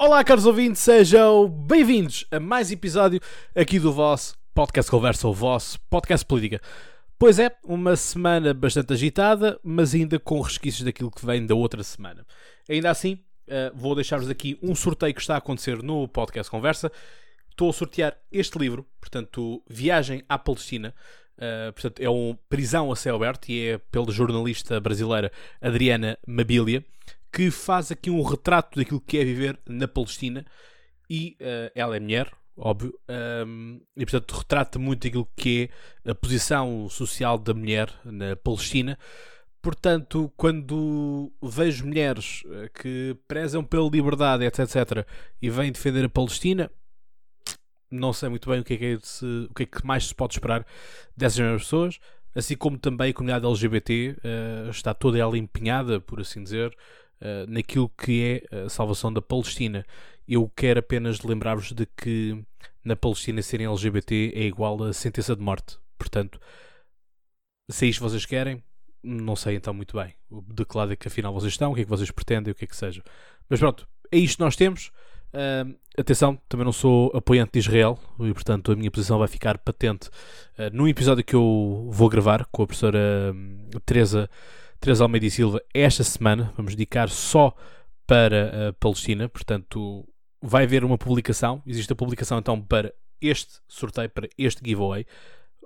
[0.00, 3.18] Olá, caros ouvintes, sejam bem-vindos a mais episódio
[3.52, 6.62] aqui do vosso podcast Conversa, o vosso podcast política.
[7.18, 11.82] Pois é, uma semana bastante agitada, mas ainda com resquícios daquilo que vem da outra
[11.82, 12.24] semana.
[12.70, 13.14] Ainda assim,
[13.48, 16.92] uh, vou deixar-vos aqui um sorteio que está a acontecer no podcast Conversa.
[17.50, 20.94] Estou a sortear este livro, portanto, Viagem à Palestina.
[21.36, 26.84] Uh, portanto, é um Prisão a Céu Aberto e é pela jornalista brasileira Adriana Mabilia
[27.32, 30.44] que faz aqui um retrato daquilo que é viver na Palestina
[31.08, 32.98] e uh, ela é mulher, óbvio,
[33.46, 35.70] um, e portanto retrata muito aquilo que
[36.04, 38.98] é a posição social da mulher na Palestina.
[39.60, 45.06] Portanto, quando vejo mulheres eh, que prezam pela liberdade, etc, etc,
[45.42, 46.70] e vêm defender a Palestina,
[47.90, 50.06] não sei muito bem o que é que, é se, o que, é que mais
[50.06, 50.64] se pode esperar
[51.16, 51.98] dessas mesmas pessoas,
[52.34, 54.20] assim como também a comunidade LGBT uh,
[54.68, 56.74] eh, está toda ela empenhada, por assim dizer,
[57.20, 59.84] uh, naquilo que é a salvação da Palestina.
[60.26, 62.42] Eu quero apenas lembrar-vos de que
[62.84, 65.78] na Palestina serem LGBT é igual a sentença de morte.
[65.98, 66.40] Portanto,
[67.70, 68.62] se é isto vocês querem,
[69.02, 71.82] não sei então muito bem de que lado é que afinal vocês estão, o que
[71.82, 73.02] é que vocês pretendem, o que é que seja.
[73.48, 74.90] Mas pronto, é isto que nós temos.
[75.28, 79.58] Uh, atenção, também não sou apoiante de Israel e portanto a minha posição vai ficar
[79.58, 84.30] patente uh, num episódio que eu vou gravar com a professora uh, Teresa
[84.80, 86.52] Teresa Almeida e Silva esta semana.
[86.56, 87.54] Vamos dedicar só
[88.06, 90.08] para a Palestina, portanto,
[90.40, 91.62] vai haver uma publicação.
[91.66, 95.04] Existe a publicação então para este sorteio, para este giveaway.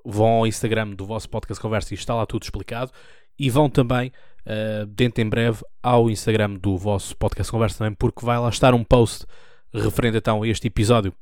[0.05, 2.91] Vão ao Instagram do vosso podcast Conversa e está lá tudo explicado.
[3.39, 4.13] E vão também,
[4.47, 8.75] uh, dentro em breve, ao Instagram do vosso podcast Conversa também, porque vai lá estar
[8.75, 9.25] um post
[9.73, 11.15] referente então a este episódio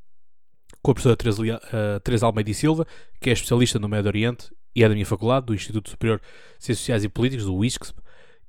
[0.82, 2.86] com a professora Teresa, uh, Almeida e Silva,
[3.20, 6.64] que é especialista no Médio Oriente e é da minha faculdade, do Instituto Superior de
[6.64, 8.00] Ciências Sociais e Políticas, do ISCSP,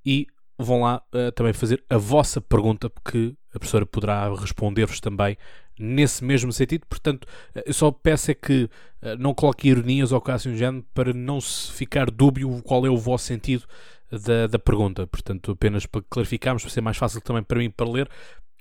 [0.05, 0.27] e
[0.58, 5.38] vão lá uh, também fazer a vossa pergunta, porque a professora poderá responder-vos também
[5.80, 6.86] nesse mesmo sentido.
[6.88, 8.64] Portanto, uh, eu só peço é que
[9.02, 12.89] uh, não coloquem ironias ou caso um género para não se ficar dúbio qual é
[12.89, 13.65] o vosso sentido
[14.11, 15.08] da, da pergunta.
[15.08, 18.10] Portanto, apenas para clarificarmos, para ser mais fácil também para mim para ler.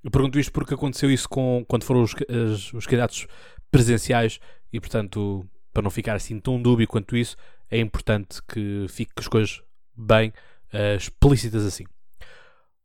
[0.03, 3.27] Eu pergunto isto porque aconteceu isso com, quando foram os, os, os candidatos
[3.71, 4.41] presenciais
[4.73, 7.37] e, portanto, para não ficar assim tão dúbio quanto isso,
[7.71, 9.63] é importante que fique as coisas
[9.97, 10.33] bem
[10.73, 11.85] uh, explícitas assim.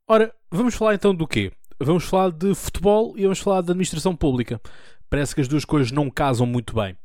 [0.08, 1.52] Ora, vamos falar então do quê?
[1.80, 4.62] Vamos falar de futebol e vamos falar de administração pública.
[5.10, 6.96] Parece que as duas coisas não casam muito bem.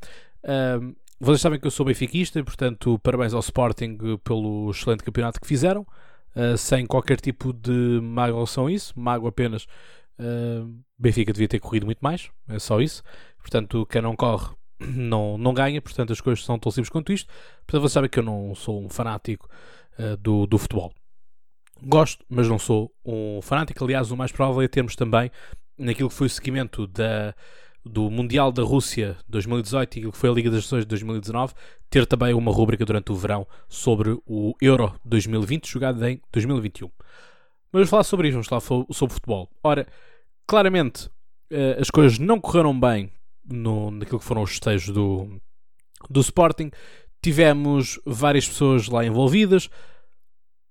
[0.44, 5.40] Uh, vocês sabem que eu sou benfiquista e, portanto, parabéns ao Sporting pelo excelente campeonato
[5.40, 5.86] que fizeram,
[6.34, 9.64] uh, sem qualquer tipo de mágoa a isso, mágoa apenas.
[10.18, 13.02] Uh, Benfica devia ter corrido muito mais, é só isso.
[13.38, 17.32] Portanto, quem não corre não, não ganha, portanto as coisas são tão simples quanto isto.
[17.66, 19.48] Portanto, você sabe que eu não sou um fanático
[19.98, 20.92] uh, do, do futebol.
[21.82, 23.82] Gosto, mas não sou um fanático.
[23.84, 25.30] Aliás, o mais provável é termos também,
[25.78, 27.34] naquilo que foi o seguimento da,
[27.84, 31.54] do Mundial da Rússia 2018 e aquilo que foi a Liga das Nações de 2019,
[31.88, 36.90] ter também uma rúbrica durante o verão sobre o Euro 2020, jogado em 2021.
[37.72, 38.60] Mas vamos falar sobre isso, vamos falar
[38.92, 39.48] sobre futebol.
[39.62, 39.86] Ora,
[40.46, 43.10] claramente uh, as coisas não correram bem
[43.50, 45.40] no, naquilo que foram os festejos do,
[46.08, 46.70] do Sporting.
[47.22, 49.68] Tivemos várias pessoas lá envolvidas,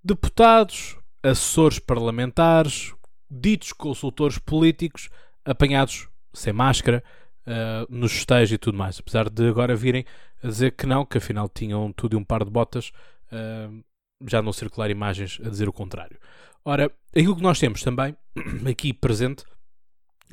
[0.03, 2.93] deputados, assessores parlamentares,
[3.29, 5.09] ditos consultores políticos,
[5.45, 7.03] apanhados sem máscara
[7.45, 8.99] uh, nos festejos e tudo mais.
[8.99, 10.05] Apesar de agora virem
[10.43, 12.91] a dizer que não, que afinal tinham tudo e um par de botas,
[13.31, 13.83] uh,
[14.27, 16.17] já não circular imagens a dizer o contrário.
[16.65, 18.15] Ora, aquilo que nós temos também
[18.69, 19.43] aqui presente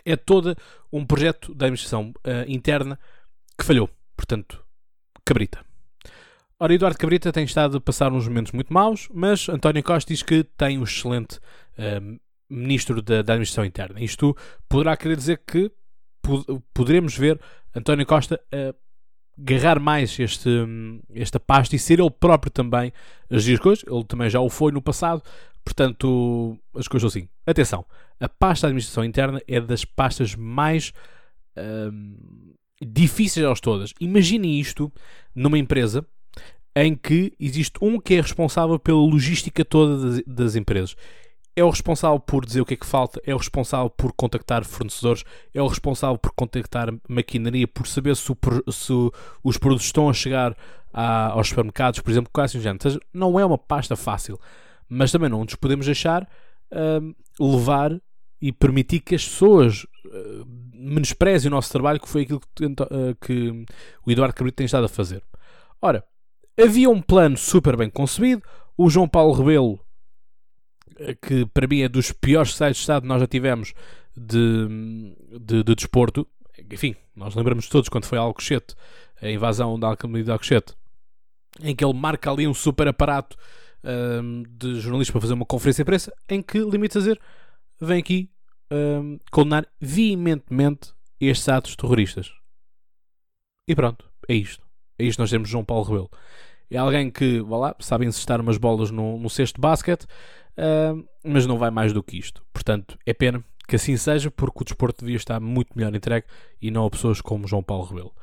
[0.04, 0.56] é todo
[0.92, 2.98] um projeto da administração uh, interna
[3.58, 3.88] que falhou.
[4.16, 4.64] Portanto,
[5.24, 5.64] Cabrita.
[6.58, 10.22] Ora, Eduardo Cabrita tem estado a passar uns momentos muito maus, mas António Costa diz
[10.22, 11.38] que tem um excelente
[11.78, 12.18] uh,
[12.48, 14.00] ministro da, da, administração interna.
[14.00, 14.34] Isto
[14.68, 15.70] poderá querer dizer que
[16.22, 17.38] pod poderemos ver
[17.74, 18.74] António Costa a
[19.38, 20.48] agarrar mais este,
[21.14, 22.90] esta pasta e ser ele próprio também
[23.30, 23.84] a agir as coisas.
[23.86, 25.22] Ele também já o foi no passado,
[25.66, 27.28] portanto, as coisas assim.
[27.44, 27.84] Atenção,
[28.20, 30.92] a pasta de administração interna é das pastas mais
[31.92, 33.92] hum, difíceis delas todas.
[34.00, 34.92] Imaginem isto
[35.34, 36.06] numa empresa
[36.74, 40.94] em que existe um que é responsável pela logística toda das, das, empresas.
[41.56, 44.64] É o responsável por dizer o que é que falta, é o responsável por contactar
[44.64, 48.36] fornecedores, é o responsável por contactar maquinaria, por saber se, o,
[48.70, 48.92] se
[49.42, 50.54] os produtos estão a chegar
[50.92, 52.98] a, aos supermercados, por exemplo, quase assim.
[53.12, 54.38] Não é uma pasta fácil,
[54.88, 56.28] mas também não nos podemos deixar
[56.72, 58.00] hum, levar
[58.40, 62.76] e permitir que as pessoas uh, menosprezem o nosso trabalho, que foi aquilo que, uh,
[63.20, 63.64] que
[64.04, 65.22] o Eduardo Cabrito tem estado a fazer.
[65.80, 66.04] Ora,
[66.58, 68.42] havia um plano super bem concebido,
[68.76, 69.80] o João Paulo Rebelo,
[71.00, 73.72] uh, que para mim é dos piores sites de Estado que nós já tivemos,
[74.16, 76.26] de, de, de desporto.
[76.70, 78.74] Enfim, nós lembramos todos quando foi a Alcochete,
[79.20, 80.74] a invasão da Alcântara de Alcochete,
[81.62, 83.36] em que ele marca ali um super aparato
[83.86, 87.20] um, de jornalistas para fazer uma conferência de imprensa, em que limita a dizer,
[87.80, 88.30] vem aqui
[88.70, 92.32] um, condenar veementemente estes atos terroristas.
[93.68, 94.64] E pronto, é isto.
[94.98, 96.10] É isto nós temos João Paulo Rebelo.
[96.70, 101.08] É alguém que, vá lá, sabe encestar umas bolas no, no cesto de basquete, uh,
[101.24, 102.44] mas não vai mais do que isto.
[102.52, 106.26] Portanto, é pena que assim seja, porque o desporto devia estar muito melhor entregue
[106.60, 108.14] e não a pessoas como João Paulo Rebelo.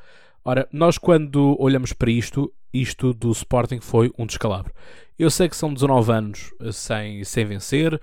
[0.44, 4.72] Ora, nós quando olhamos para isto, isto do Sporting foi um descalabro.
[5.16, 8.00] Eu sei que são 19 anos eh, sem, sem vencer, uh,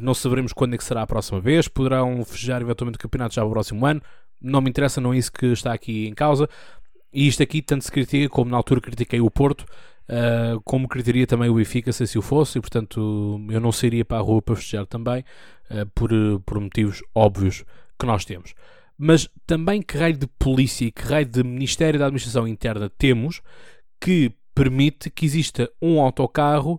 [0.00, 3.42] não saberemos quando é que será a próxima vez, poderão fechar eventualmente o campeonato já
[3.42, 4.00] no próximo ano,
[4.40, 6.48] não me interessa, não é isso que está aqui em causa.
[7.12, 11.26] E isto aqui tanto se critica como na altura critiquei o Porto, uh, como criticaria
[11.26, 14.40] também o Benfica se assim o fosse, e portanto eu não sairia para a rua
[14.40, 15.24] para festejar também,
[15.70, 16.10] uh, por,
[16.46, 17.64] por motivos óbvios
[17.98, 18.54] que nós temos.
[18.96, 23.42] Mas também que raio de polícia e que raio de Ministério da Administração Interna temos
[24.04, 26.78] que permite que exista um autocarro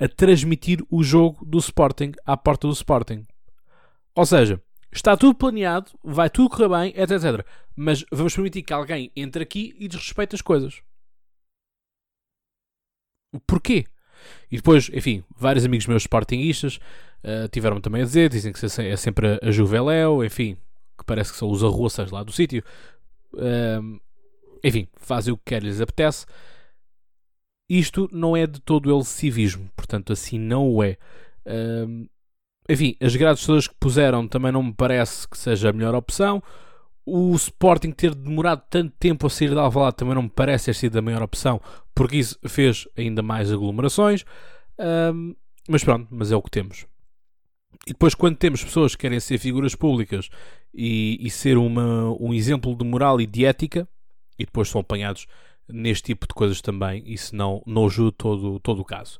[0.00, 3.26] a transmitir o jogo do Sporting à porta do Sporting.
[4.14, 4.58] Ou seja,
[4.90, 7.46] está tudo planeado, vai tudo correr bem, etc, etc.
[7.76, 10.80] Mas vamos permitir que alguém entre aqui e desrespeite as coisas.
[13.46, 13.84] Porquê?
[14.50, 16.76] E depois, enfim, vários amigos meus sportinguistas
[17.22, 20.56] uh, tiveram também a dizer, dizem que é sempre a Juveléu, enfim,
[20.96, 22.64] que parece que são os arroças lá do sítio.
[23.34, 24.00] Uh,
[24.64, 26.24] enfim, fazem o que quer lhes apetece.
[27.68, 30.98] Isto não é de todo ele civismo, portanto, assim não o é.
[32.68, 36.42] Enfim, as grades todas que puseram também não me parece que seja a melhor opção.
[37.06, 40.74] O Sporting ter demorado tanto tempo a sair de Alvalade também não me parece ter
[40.74, 41.60] sido a maior opção,
[41.94, 44.24] porque isso fez ainda mais aglomerações.
[45.68, 46.86] Mas pronto, mas é o que temos.
[47.86, 50.30] E depois, quando temos pessoas que querem ser figuras públicas
[50.72, 53.86] e, e ser uma, um exemplo de moral e de ética,
[54.38, 55.26] e depois são apanhados
[55.68, 59.18] neste tipo de coisas também, isso não, não ajuda todo, todo o caso.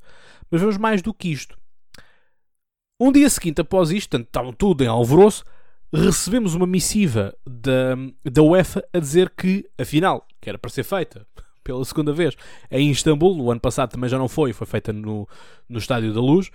[0.50, 1.58] Mas vamos mais do que isto.
[3.00, 5.44] Um dia seguinte, após isto, portanto, estavam tudo em alvoroço,
[5.93, 11.26] recebemos uma missiva da, da UEFA a dizer que, afinal, que era para ser feita
[11.62, 12.37] pela segunda vez
[12.70, 15.29] em Istambul, o ano passado também já não foi, foi feita no,
[15.69, 16.50] no Estádio da Luz.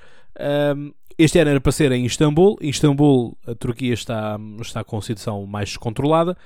[0.75, 2.57] Um, este ano era para ser em Istambul.
[2.61, 6.37] Istambul, a Turquia está, está com a situação mais descontrolada.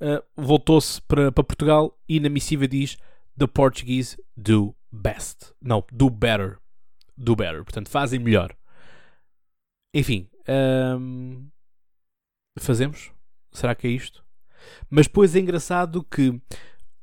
[0.00, 2.96] Uh, Voltou-se para, Portugal e na missiva diz:
[3.38, 5.52] The Portuguese do best.
[5.60, 6.58] Não, do better.
[7.16, 7.64] Do better.
[7.64, 8.54] Portanto, fazem melhor.
[9.94, 10.28] Enfim,
[10.98, 11.48] hum,
[12.58, 13.10] fazemos?
[13.50, 14.22] Será que é isto?
[14.90, 16.38] Mas depois é engraçado que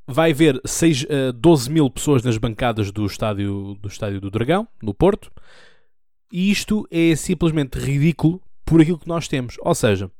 [0.05, 4.67] vai haver 6, uh, 12 mil pessoas nas bancadas do estádio, do estádio do Dragão,
[4.81, 5.31] no Porto,
[6.31, 9.55] e isto é simplesmente ridículo por aquilo que nós temos.
[9.61, 10.11] Ou seja,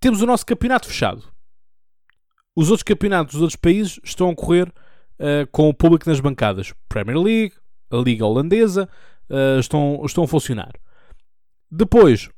[0.00, 1.33] temos o nosso campeonato fechado.
[2.56, 6.72] Os outros campeonatos dos outros países estão a correr uh, com o público nas bancadas.
[6.88, 7.54] Premier League,
[7.90, 8.88] a Liga Holandesa,
[9.28, 10.72] uh, estão, estão a funcionar.
[11.70, 12.28] Depois,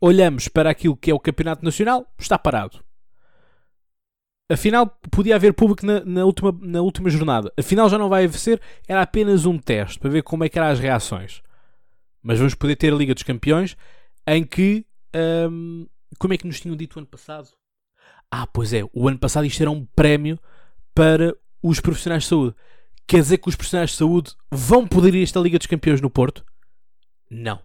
[0.00, 2.80] olhamos para aquilo que é o Campeonato Nacional, está parado.
[4.50, 7.52] Afinal, podia haver público na, na, última, na última jornada.
[7.56, 8.60] Afinal, já não vai ser.
[8.86, 11.40] Era apenas um teste para ver como é que eram as reações.
[12.22, 13.76] Mas vamos poder ter a Liga dos Campeões
[14.26, 14.84] em que.
[15.50, 15.86] Hum,
[16.18, 17.48] como é que nos tinham dito ano passado?
[18.32, 18.82] Ah, pois é.
[18.92, 20.38] O ano passado isto era um prémio
[20.94, 22.56] para os profissionais de saúde.
[23.06, 26.00] Quer dizer que os profissionais de saúde vão poder ir a esta Liga dos Campeões
[26.00, 26.44] no Porto?
[27.30, 27.60] Não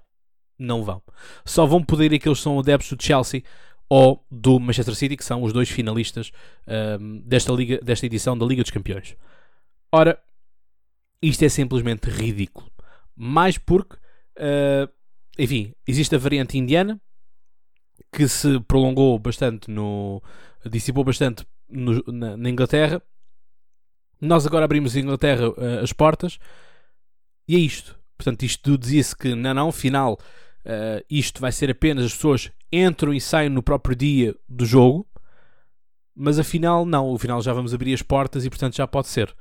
[0.58, 1.02] não vão.
[1.46, 3.44] Só vão poder ir aqueles que são adeptos do Chelsea
[3.90, 6.32] ou do Manchester City, que são os dois finalistas
[7.00, 9.16] um, desta, liga, desta edição da Liga dos Campeões.
[9.92, 10.20] Ora,
[11.22, 12.70] isto é simplesmente ridículo.
[13.16, 14.92] Mais porque, uh,
[15.38, 17.00] enfim, existe a variante indiana
[18.12, 20.22] que se prolongou bastante no.
[20.68, 23.02] Dissipou bastante no, na, na, Inglaterra.
[24.20, 26.40] Nós agora abrimos em Inglaterra uh, as portas
[27.48, 27.98] e é isto.
[28.18, 33.14] Portanto, isto dizia-se que não, não, final uh, isto vai ser apenas as pessoas entram
[33.14, 35.08] e saem no próprio dia do jogo,
[36.16, 39.34] mas afinal não, afinal já vamos abrir as portas e portanto já pode ser.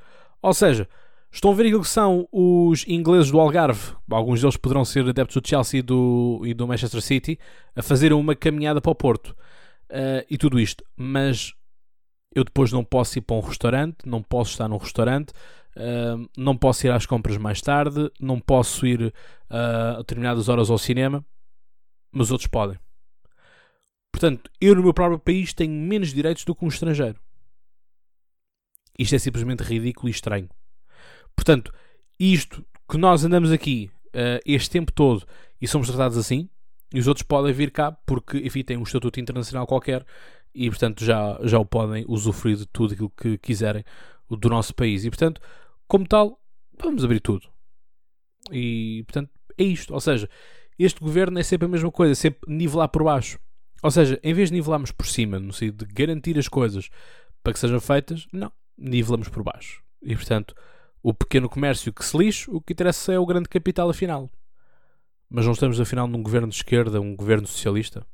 [0.42, 0.88] Ou seja,
[1.32, 5.40] estão a ver aquilo que são os ingleses do Algarve, alguns deles poderão ser adeptos
[5.40, 7.38] do Chelsea e do, e do Manchester City,
[7.74, 9.34] a fazer uma caminhada para o Porto
[9.90, 11.54] uh, e tudo isto, mas
[12.34, 15.32] eu depois não posso ir para um restaurante, não posso estar num restaurante,
[15.76, 19.12] Uh, não posso ir às compras mais tarde, não posso ir
[19.50, 21.22] uh, a determinadas horas ao cinema,
[22.10, 22.78] mas outros podem.
[24.10, 27.20] Portanto, eu no meu próprio país tenho menos direitos do que um estrangeiro.
[28.98, 30.48] Isto é simplesmente ridículo e estranho.
[31.36, 31.70] Portanto,
[32.18, 35.26] isto que nós andamos aqui uh, este tempo todo
[35.60, 36.48] e somos tratados assim,
[36.92, 40.04] e os outros podem vir cá porque, enfim, têm um estatuto internacional qualquer
[40.54, 43.84] e, portanto, já, já o podem usufruir de tudo aquilo que quiserem
[44.30, 45.04] do nosso país.
[45.04, 45.40] E, portanto,
[45.86, 46.40] como tal,
[46.80, 47.48] vamos abrir tudo.
[48.50, 49.92] E, portanto, é isto.
[49.92, 50.28] Ou seja,
[50.78, 53.38] este governo é sempre a mesma coisa, sempre nivelar por baixo.
[53.82, 56.88] Ou seja, em vez de nivelarmos por cima, no sentido de garantir as coisas
[57.42, 59.82] para que sejam feitas, não, nivelamos por baixo.
[60.02, 60.54] E, portanto,
[61.02, 64.30] o pequeno comércio que se lixe, o que interessa é o grande capital afinal.
[65.28, 68.06] Mas não estamos afinal num governo de esquerda, um governo socialista,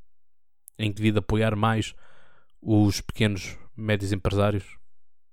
[0.78, 1.94] em que devia apoiar mais
[2.60, 4.64] os pequenos, médios empresários,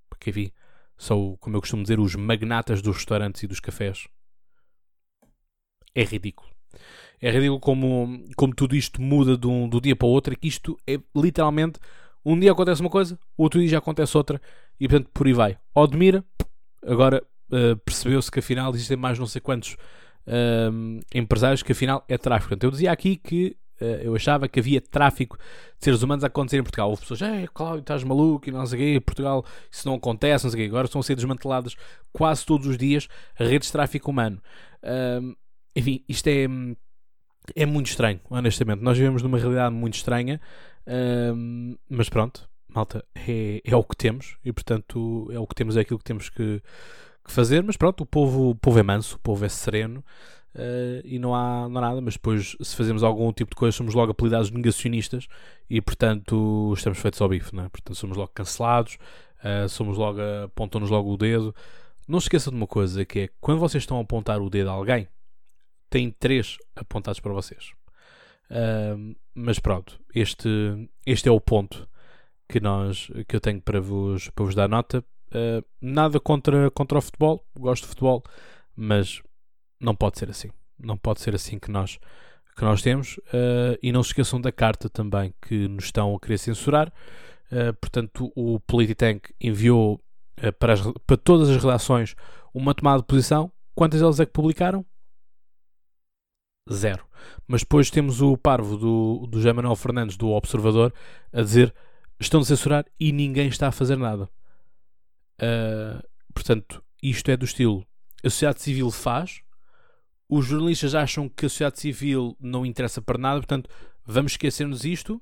[0.09, 0.51] porque enfim,
[0.97, 4.07] são, como eu costumo dizer, os magnatas dos restaurantes e dos cafés.
[5.95, 6.49] É ridículo.
[7.21, 10.35] É ridículo como, como tudo isto muda de um, do dia para o outro, e
[10.35, 11.79] que isto é literalmente
[12.23, 14.41] um dia acontece uma coisa, outro dia já acontece outra,
[14.79, 15.57] e portanto por aí vai.
[15.73, 16.23] Odmira,
[16.85, 19.77] agora uh, percebeu-se que afinal existem mais não sei quantos
[21.13, 22.49] empresários que afinal é tráfico.
[22.49, 26.27] Portanto, eu dizia aqui que uh, eu achava que havia tráfico de seres humanos a
[26.27, 26.89] acontecer em Portugal.
[26.89, 30.45] Houve pessoas, é, Cláudio, estás maluco e não sei o quê, Portugal isso não acontece,
[30.45, 30.69] não sei o quê.
[30.69, 31.75] Agora estão a ser desmanteladas
[32.11, 34.41] quase todos os dias redes de tráfico humano.
[35.75, 36.45] Enfim, isto é,
[37.55, 38.81] é muito estranho, honestamente.
[38.81, 40.41] Nós vivemos numa realidade muito estranha,
[41.89, 45.81] mas pronto, malta, é, é o que temos e portanto é o que temos, é
[45.81, 46.61] aquilo que temos que,
[47.23, 47.63] que fazer.
[47.63, 50.03] Mas pronto, o povo, o povo é manso, o povo é sereno.
[50.55, 53.77] Uh, e não há, não há nada, mas depois, se fazemos algum tipo de coisa,
[53.77, 55.27] somos logo apelidados negacionistas
[55.69, 57.69] e, portanto, estamos feitos ao bife, não é?
[57.69, 58.97] Portanto, somos logo cancelados,
[59.43, 61.55] uh, somos logo, apontam-nos logo o dedo.
[62.07, 64.69] Não se esqueçam de uma coisa, que é quando vocês estão a apontar o dedo
[64.69, 65.07] a alguém,
[65.89, 67.71] tem três apontados para vocês.
[68.49, 70.49] Uh, mas pronto, este,
[71.05, 71.87] este é o ponto
[72.49, 75.05] que, nós, que eu tenho para vos, para vos dar nota.
[75.29, 78.23] Uh, nada contra, contra o futebol, gosto de futebol,
[78.75, 79.21] mas
[79.79, 80.49] não pode ser assim.
[80.77, 81.99] Não pode ser assim que nós,
[82.55, 83.17] que nós temos.
[83.17, 86.91] Uh, e não se esqueçam da carta também que nos estão a querer censurar.
[87.51, 90.01] Uh, portanto, o Polititank enviou
[90.57, 92.15] para, as, para todas as redações
[92.53, 93.51] uma tomada de posição.
[93.75, 94.85] Quantas delas é que publicaram?
[96.71, 97.05] Zero.
[97.47, 100.93] Mas depois temos o parvo do, do José Manuel Fernandes, do Observador,
[101.33, 101.73] a dizer
[102.19, 104.29] estão a censurar e ninguém está a fazer nada.
[105.41, 106.01] Uh,
[106.33, 107.85] portanto, isto é do estilo
[108.23, 109.41] a sociedade civil faz,
[110.27, 113.69] os jornalistas acham que a sociedade civil não interessa para nada, portanto,
[114.05, 115.21] vamos esquecer-nos isto.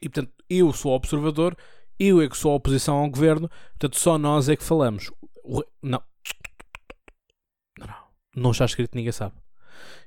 [0.00, 1.56] E portanto, eu sou observador,
[1.98, 5.10] eu é que sou a oposição ao governo, portanto, só nós é que falamos.
[5.82, 6.02] Não.
[7.78, 7.94] Não,
[8.36, 8.50] não.
[8.52, 9.34] Está escrito, ninguém sabe.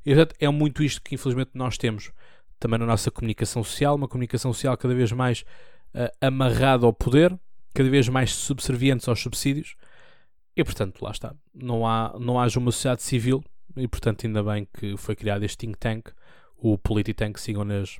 [0.05, 2.11] E portanto, é muito isto que infelizmente nós temos
[2.59, 5.41] também na nossa comunicação social, uma comunicação social cada vez mais
[5.95, 7.37] uh, amarrada ao poder,
[7.73, 9.75] cada vez mais subservientes aos subsídios,
[10.55, 11.33] e portanto, lá está.
[11.53, 13.43] Não há, não haja uma sociedade civil,
[13.75, 16.09] e portanto, ainda bem que foi criado este think tank,
[16.57, 17.99] o Polititank, sigam nas,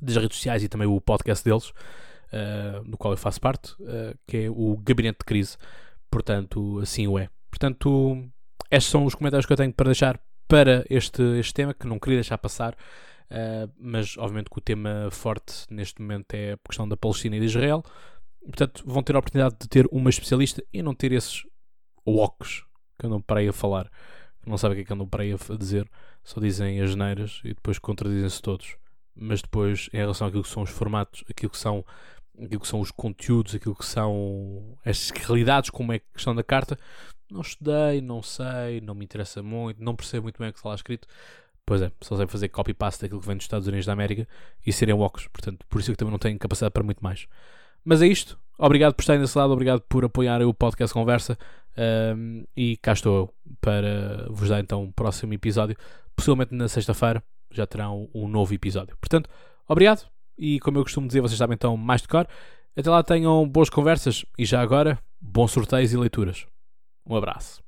[0.00, 4.18] nas redes sociais e também o podcast deles, uh, do qual eu faço parte, uh,
[4.26, 5.56] que é o Gabinete de Crise.
[6.10, 7.28] Portanto, assim o é.
[7.50, 8.28] Portanto,
[8.70, 11.98] estes são os comentários que eu tenho para deixar para este, este tema, que não
[11.98, 12.74] queria deixar passar.
[13.30, 17.40] Uh, mas obviamente que o tema forte neste momento é a questão da Palestina e
[17.40, 17.82] de Israel.
[18.44, 21.44] Portanto, vão ter a oportunidade de ter uma especialista e não ter esses
[22.06, 22.64] walks
[22.98, 23.90] que andam para aí a falar,
[24.46, 25.88] não sabem o que é que andam para aí a dizer,
[26.24, 28.76] só dizem as neiras e depois contradizem-se todos.
[29.14, 31.84] Mas depois, em relação àquilo que são os formatos, aquilo que são,
[32.42, 36.42] aquilo que são os conteúdos, aquilo que são estas realidades, como é a questão da
[36.42, 36.78] carta,
[37.30, 40.68] não estudei, não sei, não me interessa muito, não percebo muito bem o que está
[40.68, 41.06] lá escrito.
[41.64, 44.26] Pois é, só sei fazer copy-paste daquilo que vem dos Estados Unidos da América
[44.66, 47.28] e serem walks, portanto, por isso é que também não tenho capacidade para muito mais.
[47.84, 48.38] Mas é isto.
[48.58, 51.36] Obrigado por estarem desse lado, obrigado por apoiarem o podcast Conversa.
[51.76, 55.76] Um, e cá estou eu para vos dar então um próximo episódio.
[56.14, 58.96] Possivelmente na sexta-feira já terão um novo episódio.
[58.98, 59.28] Portanto,
[59.68, 60.06] obrigado.
[60.36, 62.26] E como eu costumo dizer, vocês sabem então mais de cor.
[62.76, 66.46] Até lá tenham boas conversas e já agora, bons sorteios e leituras.
[67.06, 67.61] Um abraço.